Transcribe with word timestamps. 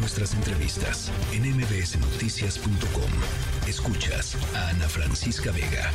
nuestras 0.00 0.34
entrevistas 0.34 1.12
en 1.32 1.42
mbsnoticias.com. 1.42 3.68
Escuchas 3.68 4.36
a 4.56 4.70
Ana 4.70 4.88
Francisca 4.88 5.52
Vega 5.52 5.90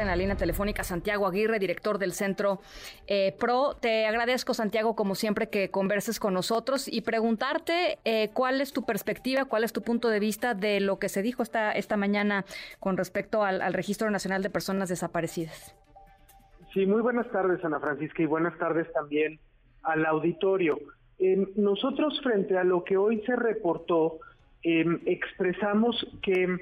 en 0.00 0.06
la 0.06 0.16
línea 0.16 0.36
telefónica 0.36 0.84
Santiago 0.84 1.26
Aguirre, 1.26 1.58
director 1.58 1.98
del 1.98 2.12
Centro 2.12 2.60
eh, 3.06 3.34
PRO. 3.38 3.74
Te 3.80 4.06
agradezco, 4.06 4.54
Santiago, 4.54 4.94
como 4.94 5.16
siempre, 5.16 5.48
que 5.48 5.70
converses 5.70 6.20
con 6.20 6.34
nosotros 6.34 6.86
y 6.86 7.00
preguntarte 7.00 7.98
eh, 8.04 8.30
cuál 8.32 8.60
es 8.60 8.72
tu 8.72 8.84
perspectiva, 8.84 9.46
cuál 9.46 9.64
es 9.64 9.72
tu 9.72 9.82
punto 9.82 10.08
de 10.08 10.20
vista 10.20 10.54
de 10.54 10.80
lo 10.80 11.00
que 11.00 11.08
se 11.08 11.22
dijo 11.22 11.42
esta, 11.42 11.72
esta 11.72 11.96
mañana 11.96 12.44
con 12.78 12.96
respecto 12.96 13.42
al, 13.42 13.72
Registro 13.72 14.10
Nacional 14.10 14.42
de 14.42 14.50
Personas 14.50 14.88
Desaparecidas. 14.88 15.74
Sí, 16.72 16.86
muy 16.86 17.02
buenas 17.02 17.28
tardes, 17.30 17.64
Ana 17.64 17.80
Francisca, 17.80 18.22
y 18.22 18.26
buenas 18.26 18.56
tardes 18.58 18.92
también 18.92 19.40
al 19.82 20.06
auditorio. 20.06 20.78
Nosotros, 21.56 22.20
frente 22.22 22.56
a 22.56 22.64
lo 22.64 22.84
que 22.84 22.96
hoy 22.96 23.20
se 23.26 23.34
reportó, 23.34 24.20
em, 24.62 25.00
expresamos 25.06 26.06
que 26.22 26.58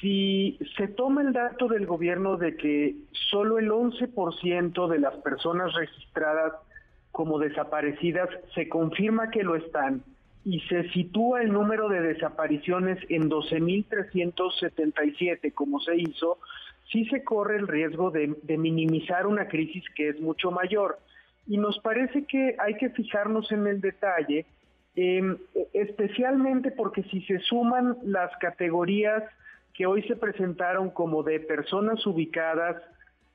si 0.00 0.58
se 0.76 0.88
toma 0.88 1.22
el 1.22 1.32
dato 1.32 1.68
del 1.68 1.86
gobierno 1.86 2.36
de 2.36 2.56
que 2.56 2.96
solo 3.30 3.58
el 3.58 3.70
11% 3.70 4.88
de 4.88 4.98
las 4.98 5.14
personas 5.16 5.72
registradas 5.74 6.52
como 7.12 7.38
desaparecidas 7.38 8.28
se 8.54 8.68
confirma 8.68 9.30
que 9.30 9.42
lo 9.42 9.56
están 9.56 10.02
y 10.44 10.60
se 10.60 10.88
sitúa 10.90 11.42
el 11.42 11.52
número 11.52 11.88
de 11.88 12.00
desapariciones 12.00 12.98
en 13.08 13.28
12.377 13.28 15.52
como 15.52 15.80
se 15.80 15.96
hizo, 15.96 16.38
sí 16.90 17.04
se 17.06 17.24
corre 17.24 17.56
el 17.56 17.66
riesgo 17.68 18.10
de, 18.10 18.34
minimizar 18.56 19.26
una 19.26 19.48
crisis 19.48 19.84
que 19.94 20.08
es 20.08 20.20
mucho 20.20 20.50
mayor. 20.50 20.98
Y 21.48 21.56
nos 21.56 21.78
parece 21.80 22.24
que 22.24 22.54
hay 22.58 22.74
que 22.74 22.90
fijarnos 22.90 23.50
en 23.50 23.66
el 23.66 23.80
detalle, 23.80 24.44
em, 24.94 25.36
especialmente 25.72 26.70
porque 26.70 27.02
si 27.04 27.22
se 27.22 27.38
suman 27.40 27.96
las 28.04 28.30
categorías 28.38 29.24
que 29.72 29.86
hoy 29.86 30.02
se 30.02 30.16
presentaron 30.16 30.90
como 30.90 31.22
de 31.22 31.40
personas 31.40 32.04
ubicadas, 32.06 32.76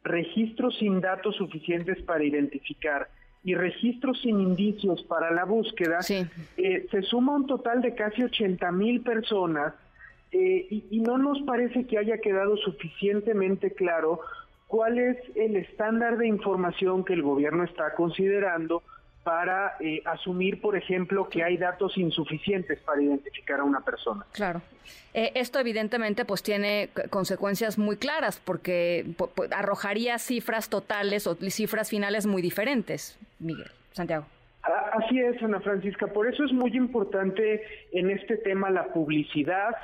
registros 0.03 0.77
sin 0.77 1.01
datos 1.01 1.35
suficientes 1.38 2.01
para 2.03 2.23
identificar 2.23 3.07
y 3.43 3.55
registros 3.55 4.21
sin 4.21 4.39
indicios 4.39 5.03
para 5.03 5.31
la 5.31 5.45
búsqueda, 5.45 5.99
eh, 6.57 6.88
se 6.91 7.01
suma 7.01 7.35
un 7.35 7.47
total 7.47 7.81
de 7.81 7.95
casi 7.95 8.23
80 8.23 8.71
mil 8.71 9.01
personas 9.01 9.73
eh, 10.31 10.67
y, 10.69 10.85
y 10.89 10.99
no 11.01 11.17
nos 11.17 11.41
parece 11.41 11.85
que 11.85 11.97
haya 11.97 12.17
quedado 12.19 12.57
suficientemente 12.57 13.71
claro 13.73 14.19
cuál 14.67 15.00
es 15.00 15.17
el 15.36 15.56
estándar 15.56 16.17
de 16.17 16.28
información 16.28 17.03
que 17.03 17.14
el 17.14 17.22
gobierno 17.22 17.64
está 17.64 17.94
considerando 17.94 18.83
para 19.23 19.78
eh, 19.80 20.02
asumir, 20.06 20.59
por 20.59 20.75
ejemplo, 20.75 21.30
que 21.30 21.44
hay 21.44 21.58
datos 21.58 21.97
insuficientes 21.97 22.80
para 22.80 23.02
identificar 23.02 23.61
a 23.61 23.64
una 23.64 23.80
persona. 23.80 24.25
Claro. 24.34 24.61
Eh, 25.14 25.31
esto 25.36 25.59
evidentemente 25.59 26.25
pues 26.25 26.44
tiene 26.44 26.89
consecuencias 27.09 27.78
muy 27.78 27.97
claras 27.97 28.41
porque 28.44 29.06
arrojaría 29.52 30.19
cifras 30.19 30.69
totales 30.69 31.25
o 31.28 31.36
cifras 31.36 31.89
finales 31.89 32.25
muy 32.25 32.41
diferentes, 32.41 33.17
Miguel, 33.39 33.72
Santiago. 33.91 34.25
Así 34.94 35.19
es, 35.19 35.41
Ana 35.44 35.59
Francisca. 35.59 36.08
Por 36.08 36.28
eso 36.28 36.44
es 36.45 36.53
muy 36.53 36.75
importante 36.75 37.64
en 37.91 38.09
este 38.09 38.38
tema 38.38 38.69
la 38.69 38.86
publicidad, 38.94 39.75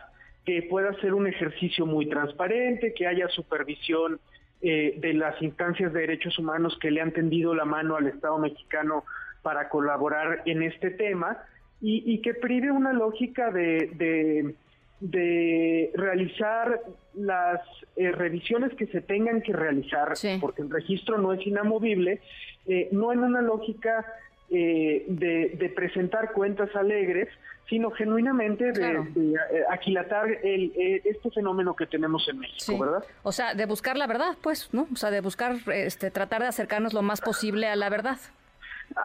que 0.46 0.64
pueda 0.64 0.94
ser 1.02 1.14
un 1.14 1.28
ejercicio 1.28 1.86
muy 1.86 2.08
transparente, 2.08 2.94
que 2.94 3.06
haya 3.06 3.28
supervisión 3.28 4.20
eh, 4.62 4.96
de 4.98 5.14
las 5.14 5.42
instancias 5.42 5.94
de 5.94 6.02
derechos 6.02 6.38
humanos 6.38 6.78
que 6.82 6.92
le 6.92 7.02
han 7.02 7.12
tendido 7.12 7.56
la 7.56 7.66
mano 7.66 7.96
al 7.96 8.08
Estado 8.08 8.38
mexicano 8.38 9.06
para 9.42 9.70
colaborar 9.70 10.42
en 10.46 10.64
este 10.64 10.92
tema 10.92 11.38
y, 11.82 12.22
que 12.22 12.34
prive 12.34 12.70
una 12.70 12.92
lógica 12.92 13.52
de, 13.52 14.54
de, 15.00 15.92
realizar 15.96 16.82
las 17.14 17.62
eh, 17.96 18.12
revisiones 18.12 18.74
que 18.74 18.88
se 18.88 19.00
tengan 19.00 19.42
que 19.42 19.54
realizar, 19.54 20.12
porque 20.42 20.62
el 20.62 20.70
registro 20.70 21.18
no 21.18 21.32
es 21.32 21.48
inamovible, 21.48 22.20
eh, 22.68 22.90
no 22.92 23.14
en 23.14 23.20
una 23.20 23.42
lógica 23.42 24.06
eh, 24.52 25.06
de, 25.08 25.74
presentar 25.76 26.32
cuentas 26.32 26.76
alegres, 26.76 27.30
sino 27.68 27.92
genuinamente 27.92 28.72
de, 28.72 29.36
aquilatar 29.70 30.28
el, 30.44 30.74
este 31.06 31.30
fenómeno 31.32 31.76
que 31.76 31.86
tenemos 31.86 32.28
en 32.28 32.40
México, 32.40 32.80
¿verdad? 32.80 33.04
O 33.24 33.32
sea, 33.32 33.54
de 33.54 33.66
buscar 33.66 33.98
la 33.98 34.08
verdad, 34.08 34.36
pues, 34.42 34.70
¿no? 34.74 34.88
O 34.92 34.96
sea, 34.96 35.12
de 35.12 35.22
buscar, 35.22 35.58
este, 35.74 36.10
tratar 36.10 36.42
de 36.42 36.48
acercarnos 36.48 36.94
lo 36.94 37.02
más 37.02 37.22
posible 37.22 37.68
a 37.68 37.76
la 37.76 37.90
verdad. 37.90 38.18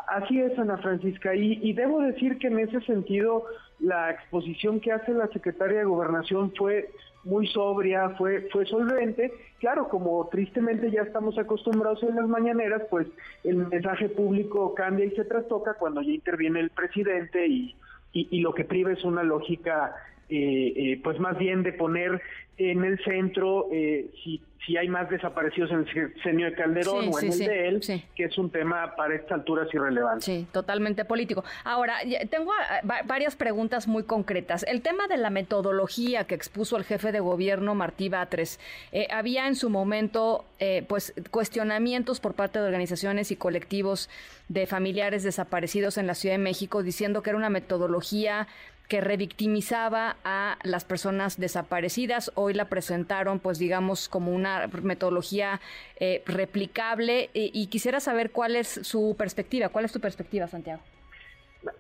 Así 0.09 0.41
es, 0.41 0.59
Ana 0.59 0.79
Francisca, 0.79 1.35
y, 1.35 1.73
debo 1.75 2.01
decir 2.01 2.39
que 2.39 2.47
en 2.47 2.59
ese 2.59 2.81
sentido 2.83 3.45
la 3.81 4.11
exposición 4.11 4.81
que 4.81 4.93
hace 4.93 5.13
la 5.13 5.29
secretaria 5.29 5.79
de 5.79 5.85
Gobernación 5.85 6.53
fue 6.57 6.91
muy 7.25 7.47
sobria, 7.49 8.11
fue, 8.11 8.49
fue 8.53 8.67
solvente. 8.67 9.33
Claro, 9.59 9.89
como 9.89 10.29
tristemente 10.29 10.91
ya 10.91 11.03
estamos 11.03 11.39
acostumbrados 11.39 12.03
en 12.03 12.17
las 12.17 12.29
mañaneras, 12.29 12.83
pues 12.91 13.07
el 13.45 13.57
mensaje 13.57 14.09
público 14.09 14.75
cambia 14.75 15.07
y 15.07 15.11
se 15.13 15.25
trastoca 15.25 15.75
cuando 15.75 16.03
ya 16.03 16.13
interviene 16.13 16.61
el 16.61 16.71
presidente 16.71 17.47
y, 17.47 17.75
y, 18.13 18.41
lo 18.41 18.55
que 18.55 18.65
priva 18.65 18.93
es 18.93 19.03
una 19.05 19.23
lógica, 19.23 19.95
eh, 20.29 20.73
eh, 20.77 21.01
pues 21.03 21.19
más 21.19 21.39
bien 21.39 21.63
de 21.63 21.73
poner 21.73 22.21
en 22.57 22.85
el 22.85 23.03
centro 23.05 23.69
eh, 23.73 24.11
si 24.23 24.41
si 24.67 24.77
hay 24.77 24.89
más 24.89 25.11
desaparecidos 25.11 25.71
en 25.71 25.81
el 25.81 25.93
sexenio 25.93 26.47
de 26.47 26.55
Calderón 26.55 27.11
o 27.13 27.19
en 27.19 27.33
el 27.33 27.39
de 27.39 27.69
él, 27.69 28.03
que 28.15 28.25
es 28.25 28.39
un 28.39 28.51
tema 28.51 28.95
para 28.97 29.15
esta 29.15 29.35
altura 29.35 29.67
irrelevante. 29.71 30.25
Sí, 30.25 30.47
totalmente 30.53 31.05
político. 31.05 31.45
Ahora, 31.65 31.99
tengo 32.31 32.53
ah, 32.53 33.03
varias 33.05 33.37
preguntas 33.37 33.87
muy 33.87 34.05
concretas. 34.05 34.65
El 34.67 34.83
tema 34.83 35.07
de 35.07 35.17
la 35.17 35.31
metodología 35.31 36.25
que 36.25 36.35
expuso 36.35 36.77
el 36.77 36.85
jefe 36.85 37.13
de 37.13 37.21
gobierno, 37.21 37.75
Martí 37.75 38.09
Batres, 38.09 38.59
eh, 38.93 39.07
había 39.11 39.47
en 39.47 39.55
su 39.55 39.69
momento 39.69 40.45
eh, 40.59 40.85
pues 40.89 41.13
cuestionamientos 41.31 42.21
por 42.21 42.35
parte 42.35 42.59
de 42.59 42.65
organizaciones 42.67 43.31
y 43.31 43.37
colectivos 43.37 44.09
de 44.49 44.67
familiares 44.67 45.23
desaparecidos 45.23 45.99
en 45.99 46.07
la 46.07 46.15
Ciudad 46.15 46.35
de 46.35 46.43
México 46.43 46.83
diciendo 46.83 47.23
que 47.23 47.31
era 47.31 47.39
una 47.39 47.51
metodología 47.51 48.47
que 48.89 49.01
revictimizaba 49.01 50.17
a 50.25 50.59
las 50.63 50.85
personas 50.85 51.39
desaparecidas. 51.39 52.31
Hoy 52.35 52.55
la 52.55 52.67
presentaron, 52.67 53.41
pues 53.41 53.59
digamos, 53.59 54.09
como 54.09 54.33
una 54.33 54.69
metodología 54.83 55.61
eh, 55.99 56.23
replicable 56.27 57.31
y, 57.33 57.67
quisiera 57.69 58.01
saber 58.01 58.31
cuál 58.31 58.57
es 58.57 58.69
su 58.69 59.15
perspectiva. 59.19 59.71
¿Cuál 59.71 59.87
es 59.87 59.93
tu 59.93 60.01
perspectiva, 60.01 60.47
Santiago? 60.47 60.83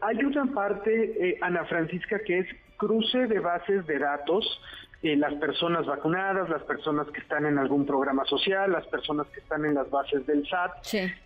Hay 0.00 0.16
una 0.24 0.46
parte, 0.46 1.28
eh, 1.28 1.38
Ana 1.42 1.64
Francisca, 1.66 2.18
que 2.20 2.38
es 2.38 2.46
cruce 2.78 3.26
de 3.26 3.38
bases 3.38 3.86
de 3.86 3.98
datos, 3.98 4.60
eh, 5.02 5.16
las 5.16 5.34
personas 5.34 5.84
vacunadas, 5.84 6.48
las 6.48 6.62
personas 6.62 7.06
que 7.08 7.20
están 7.20 7.44
en 7.44 7.58
algún 7.58 7.84
programa 7.84 8.24
social, 8.24 8.72
las 8.72 8.86
personas 8.86 9.26
que 9.28 9.40
están 9.40 9.66
en 9.66 9.74
las 9.74 9.90
bases 9.90 10.26
del 10.26 10.48
SAT, 10.48 10.72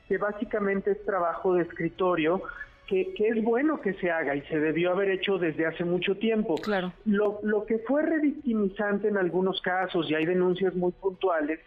que 0.09 0.19
básicamente 0.19 0.91
es 0.91 1.05
trabajo 1.05 1.55
de 1.55 1.63
escritorio 1.63 2.43
que, 2.89 3.15
es 3.19 3.45
bueno 3.45 3.81
que 3.81 3.93
se 3.95 4.11
haga 4.11 4.35
y 4.35 4.41
se 4.43 4.59
debió 4.59 4.93
haber 4.93 5.11
hecho 5.11 5.39
desde 5.39 5.67
hace 5.67 5.85
mucho 5.85 6.17
tiempo. 6.17 6.57
Claro. 6.57 6.93
Lo, 7.05 7.39
lo 7.43 7.67
que 7.67 7.79
fue 7.81 8.03
revictimizante 8.03 9.09
en 9.09 9.19
algunos 9.19 9.61
casos, 9.61 10.11
y 10.11 10.15
hay 10.15 10.25
denuncias 10.25 10.75
muy 10.75 10.93
puntuales, 10.93 11.61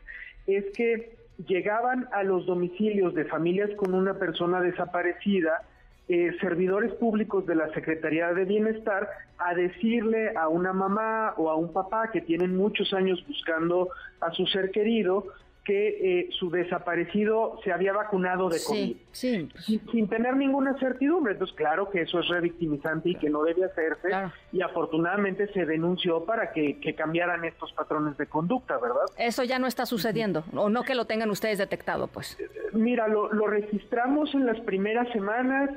es 0.47 0.65
que 0.75 1.15
llegaban 1.47 2.07
a 2.11 2.23
los 2.23 2.45
domicilios 2.45 3.13
de 3.13 3.25
familias 3.25 3.69
con 3.77 3.93
una 3.93 4.15
persona 4.15 4.61
desaparecida, 4.61 5.63
eh, 6.07 6.35
servidores 6.41 6.91
públicos 6.95 7.45
de 7.45 7.55
la 7.55 7.71
Secretaría 7.73 8.33
de 8.33 8.45
Bienestar, 8.45 9.07
a 9.37 9.53
decirle 9.53 10.33
a 10.35 10.47
una 10.49 10.73
mamá 10.73 11.35
o 11.37 11.49
a 11.49 11.55
un 11.55 11.71
papá 11.71 12.11
que 12.11 12.21
tienen 12.21 12.57
muchos 12.57 12.93
años 12.93 13.23
buscando 13.27 13.89
a 14.19 14.31
su 14.31 14.45
ser 14.47 14.71
querido, 14.71 15.27
que 15.63 16.21
eh, 16.21 16.29
su 16.39 16.49
desaparecido 16.49 17.59
se 17.63 17.71
había 17.71 17.93
vacunado 17.93 18.49
de 18.49 18.59
COVID. 18.65 18.95
Sí, 19.11 19.49
sin, 19.91 20.07
tener 20.07 20.35
ninguna 20.35 20.77
certidumbre. 20.79 21.33
Entonces, 21.33 21.55
claro 21.55 21.89
que 21.91 22.01
eso 22.01 22.19
es 22.19 22.27
revictimizante 22.29 23.09
y 23.09 23.15
que 23.15 23.29
no 23.29 23.43
debe 23.43 23.65
hacerse. 23.65 24.09
Y 24.51 24.61
afortunadamente 24.61 25.51
se 25.53 25.65
denunció 25.65 26.25
para 26.25 26.51
que, 26.51 26.79
cambiaran 26.97 27.45
estos 27.45 27.71
patrones 27.73 28.17
de 28.17 28.25
conducta, 28.25 28.77
¿verdad? 28.77 29.05
Eso 29.17 29.43
ya 29.43 29.59
no 29.59 29.67
está 29.67 29.85
sucediendo, 29.85 30.43
o 30.53 30.69
no 30.69 30.83
que 30.83 30.95
lo 30.95 31.05
tengan 31.05 31.29
ustedes 31.29 31.57
detectado, 31.57 32.07
pues. 32.07 32.39
Eh, 32.39 32.49
mira, 32.73 33.07
lo, 33.07 33.29
registramos 33.47 34.33
en 34.33 34.45
las 34.45 34.59
primeras 34.61 35.11
semanas 35.13 35.69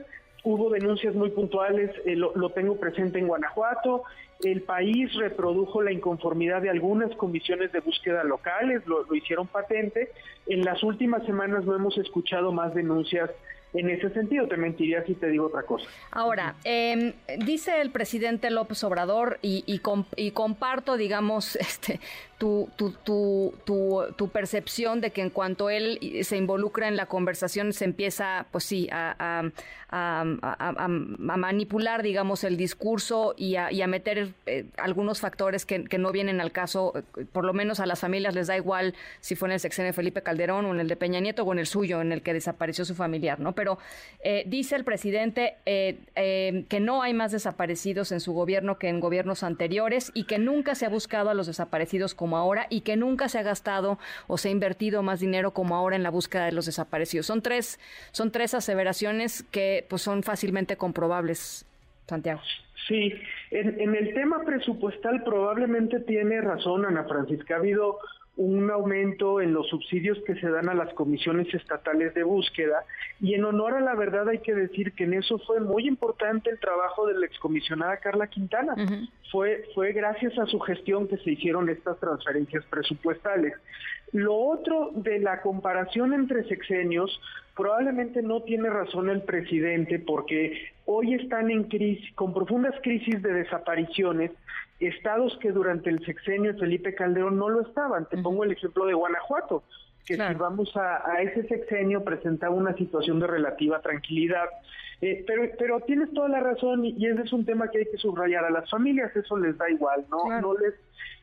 hubo 0.44 0.70
denuncias 0.70 1.14
muy 1.14 1.30
puntuales, 1.30 1.90
eh, 2.04 2.14
lo, 2.14 2.50
tengo 2.50 2.76
presente 2.76 3.18
en 3.18 3.26
Guanajuato, 3.26 4.04
el 4.42 4.62
país 4.62 5.12
reprodujo 5.14 5.82
la 5.82 5.90
inconformidad 5.90 6.60
de 6.60 6.70
algunas 6.70 7.14
comisiones 7.16 7.72
de 7.72 7.80
búsqueda 7.80 8.22
locales, 8.24 8.86
lo, 8.86 9.06
hicieron 9.14 9.46
patente. 9.46 10.10
En 10.46 10.64
las 10.64 10.82
últimas 10.82 11.24
semanas 11.24 11.64
no 11.64 11.74
hemos 11.74 11.96
escuchado 11.96 12.52
más 12.52 12.74
denuncias 12.74 13.30
en 13.72 13.90
ese 13.90 14.10
sentido, 14.10 14.46
te 14.46 14.56
mentiría 14.56 15.04
si 15.04 15.14
te 15.14 15.28
digo 15.28 15.46
otra 15.46 15.62
cosa. 15.62 15.86
Ahora, 16.12 16.54
em, 16.62 17.12
dice 17.38 17.80
el 17.80 17.90
presidente 17.90 18.50
López 18.50 18.84
Obrador 18.84 19.38
y, 19.42 19.64
y, 19.66 20.30
comparto, 20.30 20.96
digamos, 20.96 21.56
este, 21.56 21.98
tu, 22.44 22.68
tu, 22.76 23.54
tu, 23.64 24.04
tu, 24.16 24.28
percepción 24.28 25.00
de 25.00 25.12
que 25.12 25.22
en 25.22 25.30
cuanto 25.30 25.70
él 25.70 25.98
se 26.24 26.36
involucra 26.36 26.88
en 26.88 26.96
la 26.96 27.06
conversación 27.06 27.72
se 27.72 27.86
empieza, 27.86 28.44
pues 28.50 28.64
sí, 28.64 28.86
a, 28.92 29.50
a, 29.94 30.88
manipular, 30.88 32.02
digamos, 32.02 32.44
el 32.44 32.56
discurso 32.56 33.34
y 33.36 33.56
a, 33.56 33.86
meter 33.86 34.32
eh, 34.46 34.66
algunos 34.76 35.20
factores 35.20 35.64
que, 35.64 35.84
no 35.98 36.10
vienen 36.10 36.40
al 36.40 36.52
caso, 36.52 36.92
por 37.32 37.44
lo 37.44 37.52
menos 37.52 37.80
a 37.80 37.86
las 37.86 38.00
familias 38.00 38.34
les 38.34 38.48
da 38.48 38.56
igual 38.56 38.94
si 39.20 39.36
fue 39.36 39.48
en 39.48 39.52
el 39.52 39.60
sexenio 39.60 39.90
de 39.90 39.92
Felipe 39.92 40.22
Calderón 40.22 40.66
o 40.66 40.74
en 40.74 40.80
el 40.80 40.88
de 40.88 40.96
Peña 40.96 41.20
Nieto 41.20 41.44
o 41.44 41.52
en 41.52 41.60
el 41.60 41.66
suyo, 41.66 42.00
en 42.00 42.12
el 42.12 42.22
que 42.22 42.34
desapareció 42.34 42.84
su 42.84 42.94
familiar, 42.94 43.38
¿no? 43.38 43.54
Pero 43.54 43.78
eh, 44.22 44.42
dice 44.46 44.74
el 44.74 44.84
presidente 44.84 45.54
eh, 45.64 46.64
que 46.68 46.80
no 46.80 47.02
hay 47.02 47.14
más 47.14 47.30
desaparecidos 47.32 48.10
en 48.12 48.20
su 48.20 48.32
gobierno 48.32 48.78
que 48.78 48.88
en 48.88 49.00
gobiernos 49.00 49.44
anteriores 49.44 50.10
y 50.12 50.24
que 50.24 50.38
nunca 50.38 50.74
se 50.74 50.86
ha 50.86 50.88
buscado 50.88 51.30
a 51.30 51.34
los 51.34 51.46
desaparecidos 51.46 52.14
como 52.14 52.33
ahora 52.36 52.66
y 52.70 52.82
que 52.82 52.96
nunca 52.96 53.28
se 53.28 53.38
ha 53.38 53.42
gastado 53.42 53.98
o 54.26 54.38
se 54.38 54.48
ha 54.48 54.50
invertido 54.50 55.02
más 55.02 55.20
dinero 55.20 55.52
como 55.52 55.76
ahora 55.76 55.96
en 55.96 56.02
la 56.02 56.10
búsqueda 56.10 56.46
de 56.46 56.52
los 56.52 56.66
desaparecidos. 56.66 57.26
Son 57.26 57.42
tres, 57.42 57.78
son 58.12 58.30
tres 58.30 58.54
aseveraciones 58.54 59.44
que 59.50 59.86
pues 59.88 60.02
son 60.02 60.22
fácilmente 60.22 60.76
comprobables, 60.76 61.66
Santiago. 62.06 62.40
Sí, 62.88 63.12
en, 63.50 63.80
en 63.80 63.94
el 63.94 64.14
tema 64.14 64.44
presupuestal 64.44 65.22
probablemente 65.24 66.00
tiene 66.00 66.40
razón 66.40 66.84
Ana 66.84 67.04
Francisca. 67.04 67.54
Ha 67.54 67.58
habido 67.58 67.98
un 68.36 68.68
aumento 68.70 69.40
en 69.40 69.52
los 69.52 69.68
subsidios 69.68 70.18
que 70.26 70.34
se 70.36 70.50
dan 70.50 70.68
a 70.68 70.74
las 70.74 70.92
comisiones 70.94 71.52
estatales 71.54 72.14
de 72.14 72.24
búsqueda 72.24 72.84
y 73.20 73.34
en 73.34 73.44
honor 73.44 73.74
a 73.74 73.80
la 73.80 73.94
verdad 73.94 74.28
hay 74.28 74.38
que 74.38 74.54
decir 74.54 74.92
que 74.92 75.04
en 75.04 75.14
eso 75.14 75.38
fue 75.38 75.60
muy 75.60 75.86
importante 75.86 76.50
el 76.50 76.58
trabajo 76.58 77.06
de 77.06 77.14
la 77.14 77.26
excomisionada 77.26 77.98
Carla 77.98 78.26
Quintana. 78.26 78.74
Fue 79.30 79.64
fue 79.74 79.92
gracias 79.92 80.36
a 80.38 80.46
su 80.46 80.58
gestión 80.60 81.06
que 81.06 81.18
se 81.18 81.32
hicieron 81.32 81.68
estas 81.68 81.98
transferencias 82.00 82.64
presupuestales. 82.66 83.54
Lo 84.12 84.34
otro 84.34 84.90
de 84.94 85.18
la 85.20 85.40
comparación 85.40 86.12
entre 86.12 86.44
sexenios, 86.44 87.20
probablemente 87.56 88.22
no 88.22 88.42
tiene 88.42 88.68
razón 88.68 89.10
el 89.10 89.22
presidente 89.22 89.98
porque 89.98 90.72
hoy 90.86 91.14
están 91.14 91.50
en 91.50 91.64
crisis, 91.64 92.12
con 92.14 92.32
profundas 92.64 92.80
crisis 92.82 93.22
de 93.22 93.32
desapariciones 93.32 94.30
estados 94.80 95.36
que 95.40 95.52
durante 95.52 95.90
el 95.90 96.04
sexenio 96.04 96.52
de 96.52 96.58
Felipe 96.58 96.94
Calderón 96.94 97.38
no 97.38 97.48
lo 97.48 97.62
estaban. 97.62 98.06
Te 98.08 98.18
pongo 98.18 98.44
el 98.44 98.52
ejemplo 98.52 98.86
de 98.86 98.94
Guanajuato, 98.94 99.62
que 100.04 100.16
si 100.16 100.34
vamos 100.34 100.70
a, 100.76 101.22
ese 101.22 101.46
sexenio 101.48 102.04
presentaba 102.04 102.54
una 102.54 102.74
situación 102.74 103.20
de 103.20 103.26
relativa 103.26 103.80
tranquilidad. 103.80 104.48
Eh, 105.00 105.24
pero, 105.26 105.42
pero 105.58 105.80
tienes 105.80 106.12
toda 106.12 106.28
la 106.28 106.40
razón 106.40 106.84
y, 106.84 107.06
ese 107.06 107.22
es 107.22 107.32
un 107.32 107.44
tema 107.44 107.68
que 107.70 107.78
hay 107.78 107.86
que 107.86 107.98
subrayar. 107.98 108.44
A 108.44 108.50
las 108.50 108.68
familias 108.70 109.14
eso 109.16 109.36
les 109.36 109.56
da 109.56 109.70
igual, 109.70 110.04
¿no? 110.10 110.40
No 110.40 110.54
les 110.54 110.74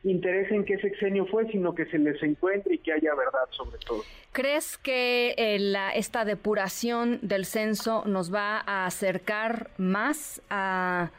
interesa 0.04 0.54
en 0.54 0.64
qué 0.64 0.78
sexenio 0.78 1.26
fue, 1.26 1.46
sino 1.50 1.74
que 1.74 1.86
se 1.86 1.98
les 1.98 2.20
encuentre 2.22 2.74
y 2.74 2.78
que 2.78 2.92
haya 2.92 3.14
verdad 3.14 3.48
sobre 3.50 3.78
todo. 3.78 4.02
¿Crees 4.32 4.78
que 4.78 5.34
eh, 5.36 5.74
esta 5.94 6.24
depuración 6.24 7.18
del 7.22 7.44
censo 7.44 8.04
nos 8.06 8.32
va 8.32 8.62
a 8.66 8.86
acercar 8.86 9.70
más 9.78 10.42
a 10.50 11.10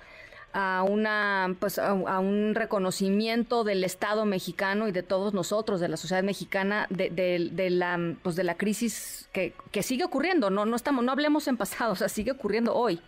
a 0.53 0.83
una 0.83 1.55
pues 1.59 1.79
a, 1.79 1.93
un 1.93 2.53
reconocimiento 2.53 3.63
del 3.63 3.83
Estado 3.83 4.25
mexicano 4.25 4.87
y 4.87 4.91
de 4.91 5.01
todos 5.01 5.33
nosotros 5.33 5.79
de 5.79 5.89
la 5.89 5.97
sociedad 5.97 6.23
mexicana 6.23 6.85
de, 6.91 7.09
de, 7.09 7.69
la 7.71 7.99
pues 8.21 8.35
de 8.35 8.43
la 8.43 8.55
crisis 8.55 9.27
que, 9.33 9.53
que, 9.71 9.81
sigue 9.81 10.03
ocurriendo. 10.03 10.51
No 10.51 10.65
no 10.65 10.75
estamos 10.75 11.03
no 11.03 11.11
hablemos 11.11 11.47
en 11.47 11.57
pasado 11.57 11.93
o 11.93 11.95
sea 11.95 12.07
sigue 12.07 12.31
ocurriendo 12.31 12.75
hoy. 12.75 13.01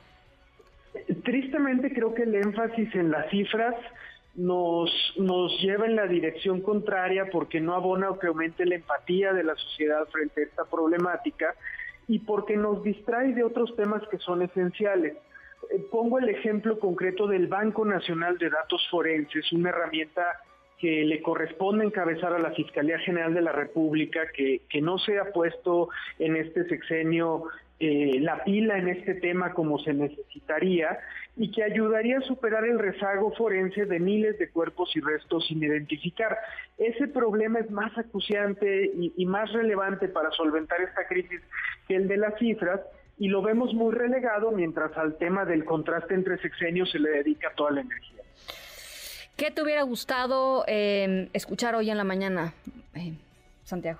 Tristemente 1.24 1.94
creo 1.94 2.16
que 2.16 2.24
el 2.24 2.34
énfasis 2.36 2.94
en 2.96 3.12
las 3.12 3.30
cifras 3.30 3.76
nos 4.34 4.90
nos 5.18 5.62
lleva 5.62 5.86
en 5.86 5.96
la 5.96 6.08
dirección 6.08 6.62
contraria 6.62 7.30
porque 7.32 7.62
no 7.62 7.76
abona 7.76 8.10
o 8.10 8.18
que 8.18 8.28
aumente 8.28 8.66
la 8.66 8.76
empatía 8.76 9.34
de 9.34 9.44
la 9.44 9.56
sociedad 9.56 10.08
frente 10.08 10.42
a 10.42 10.46
esta 10.46 10.66
problemática 10.66 11.54
y 12.08 12.20
porque 12.20 12.58
nos 12.58 12.84
distrae 12.84 13.34
de 13.34 13.44
otros 13.44 13.76
temas 13.76 14.02
que 14.10 14.18
son 14.18 14.42
esenciales 14.42 15.16
pongo 15.92 16.20
el 16.20 16.30
ejemplo 16.30 16.80
concreto 16.80 17.28
del 17.28 17.48
Banco 17.48 17.86
Nacional 17.86 18.38
de 18.38 18.50
Datos 18.50 18.86
Forenses, 18.90 19.52
una 19.52 19.70
herramienta 19.70 20.24
que 20.80 21.06
le 21.06 21.22
corresponde 21.22 21.86
encabezar 21.86 22.34
a 22.34 22.40
la 22.40 22.52
Fiscalía 22.52 23.00
General 23.00 23.34
de 23.34 23.42
la 23.42 23.52
República, 23.52 24.22
que, 24.34 24.62
que 24.70 24.82
no 24.82 24.98
se 24.98 25.18
ha 25.18 25.32
puesto 25.32 25.90
en 26.20 26.36
este 26.36 26.68
sexenio 26.68 27.46
eh, 27.78 28.20
la 28.22 28.42
pila 28.46 28.78
en 28.78 28.88
este 28.88 29.16
tema 29.16 29.54
como 29.54 29.80
se 29.80 29.94
necesitaría 29.94 30.98
y 31.36 31.52
que 31.52 31.62
ayudaría 31.62 32.20
a 32.20 32.22
superar 32.22 32.64
el 32.64 32.80
rezago 32.80 33.34
forense 33.34 33.86
de 33.86 34.00
miles 34.00 34.40
de 34.40 34.50
cuerpos 34.50 34.96
y 34.96 35.02
restos 35.02 35.46
sin 35.48 35.62
identificar. 35.62 36.38
Ese 36.78 37.10
problema 37.10 37.60
es 37.60 37.70
más 37.72 37.98
acuciante 37.98 38.92
y, 38.96 39.14
y 39.18 39.26
más 39.26 39.52
relevante 39.52 40.08
para 40.08 40.32
solventar 40.32 40.80
esta 40.82 41.06
crisis 41.06 41.42
que 41.88 41.98
el 41.98 42.08
de 42.08 42.16
las 42.16 42.40
cifras 42.40 42.80
y 43.18 43.30
lo 43.30 43.42
vemos 43.42 43.74
muy 43.74 43.94
relegado 43.94 44.52
mientras 44.52 44.96
al 44.98 45.18
tema 45.18 45.46
del 45.46 45.64
contraste 45.64 46.14
entre 46.14 46.38
sexenios 46.40 46.92
se 46.92 47.00
le 47.00 47.10
dedica 47.10 47.52
toda 47.56 47.72
la 47.72 47.82
energía. 47.82 48.24
¿Qué 49.38 49.52
te 49.52 49.62
hubiera 49.62 49.84
gustado 49.84 50.64
eh, 50.68 51.30
escuchar 51.34 51.76
hoy 51.76 51.90
en 51.90 51.98
la 51.98 52.04
mañana, 52.04 52.54
eh, 52.94 53.14
Santiago? 53.64 54.00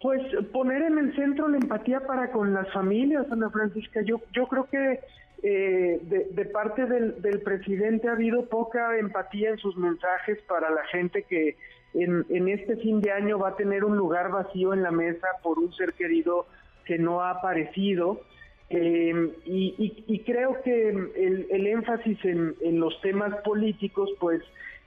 Pues 0.00 0.22
poner 0.52 0.82
en 0.82 0.98
el 0.98 1.14
centro 1.14 1.48
la 1.48 1.58
empatía 1.58 2.00
para 2.06 2.30
con 2.32 2.54
las 2.54 2.72
familias, 2.72 3.26
Ana 3.30 3.50
Francisca. 3.50 4.00
Yo, 4.02 4.20
yo 4.32 4.46
creo 4.46 4.64
que 4.70 5.00
eh, 5.42 6.00
de, 6.02 6.44
parte 6.46 6.86
del, 6.86 7.20
del, 7.20 7.40
presidente 7.40 8.08
ha 8.08 8.12
habido 8.12 8.46
poca 8.46 8.98
empatía 8.98 9.50
en 9.50 9.58
sus 9.58 9.76
mensajes 9.76 10.38
para 10.48 10.70
la 10.70 10.84
gente 10.86 11.24
que 11.24 11.56
en, 11.94 12.24
en 12.30 12.48
este 12.48 12.76
fin 12.76 13.00
de 13.00 13.10
año 13.10 13.38
va 13.38 13.50
a 13.50 13.56
tener 13.56 13.84
un 13.84 13.96
lugar 13.96 14.30
vacío 14.30 14.72
en 14.72 14.82
la 14.82 14.90
mesa 14.90 15.26
por 15.42 15.58
un 15.58 15.72
ser 15.74 15.92
querido 15.94 16.46
que 16.84 16.98
no 16.98 17.22
ha 17.22 17.30
aparecido. 17.30 18.22
Eh, 18.68 19.30
y, 19.46 20.22
creo 20.24 20.62
que 20.62 20.88
el, 20.88 21.66
énfasis 21.66 22.18
en, 22.24 22.54
los 22.78 23.00
temas 23.00 23.34
políticos, 23.42 24.10
pues, 24.20 24.42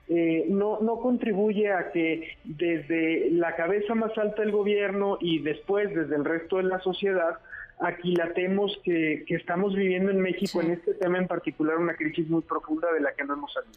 eh, 0.09 0.45
no, 0.49 0.79
no 0.81 0.97
contribuye 0.97 1.71
a 1.71 1.91
que 1.91 2.37
desde 2.43 3.29
la 3.31 3.55
cabeza 3.55 3.95
más 3.95 4.17
alta 4.17 4.41
del 4.41 4.51
gobierno 4.51 5.17
y 5.19 5.39
después 5.39 5.93
desde 5.93 6.15
el 6.15 6.25
resto 6.25 6.57
de 6.57 6.63
la 6.63 6.79
sociedad 6.79 7.39
aquilatemos 7.83 8.79
que, 8.83 9.23
que 9.27 9.35
estamos 9.35 9.75
viviendo 9.75 10.09
en 10.09 10.19
México 10.19 10.61
en 10.61 10.71
este 10.71 10.93
tema 10.93 11.17
en 11.17 11.27
particular 11.27 11.77
una 11.77 11.95
crisis 11.95 12.27
muy 12.29 12.41
profunda 12.41 12.91
de 12.93 13.01
la 13.01 13.13
que 13.13 13.23
no 13.23 13.33
hemos 13.33 13.53
salido. 13.53 13.73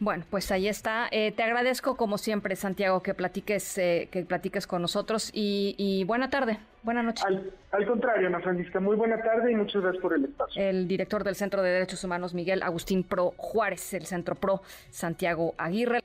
Bueno, 0.00 0.24
pues 0.28 0.50
ahí 0.50 0.68
está. 0.68 1.06
Eh, 1.10 1.32
te 1.32 1.42
agradezco 1.42 1.96
como 1.96 2.18
siempre, 2.18 2.56
Santiago, 2.56 3.02
que 3.02 3.14
platiques, 3.14 3.78
eh, 3.78 4.08
que 4.10 4.24
platiques 4.24 4.66
con 4.66 4.82
nosotros 4.82 5.30
y, 5.32 6.04
buena 6.06 6.30
tarde, 6.30 6.58
buena 6.82 7.02
noche. 7.02 7.22
Al, 7.70 7.86
contrario, 7.86 8.26
Ana 8.26 8.40
Francisca, 8.40 8.80
muy 8.80 8.96
buena 8.96 9.22
tarde 9.22 9.52
y 9.52 9.54
muchas 9.54 9.82
gracias 9.82 10.02
por 10.02 10.14
el 10.14 10.24
espacio. 10.24 10.60
El 10.60 10.88
director 10.88 11.22
del 11.24 11.36
Centro 11.36 11.62
de 11.62 11.70
Derechos 11.70 12.02
Humanos, 12.04 12.34
Miguel 12.34 12.62
Agustín 12.62 13.04
Pro 13.04 13.34
Juárez, 13.36 13.94
el 13.94 14.06
Centro 14.06 14.34
Pro, 14.34 14.62
Santiago 14.90 15.54
Aguirre. 15.58 16.00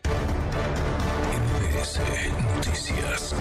Noticias. 2.55 3.35